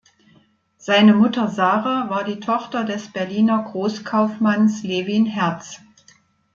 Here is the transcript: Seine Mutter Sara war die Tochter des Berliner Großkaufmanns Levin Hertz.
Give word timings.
Seine 0.79 1.13
Mutter 1.13 1.47
Sara 1.47 2.09
war 2.09 2.23
die 2.23 2.39
Tochter 2.39 2.83
des 2.85 3.09
Berliner 3.13 3.61
Großkaufmanns 3.65 4.81
Levin 4.81 5.27
Hertz. 5.27 5.79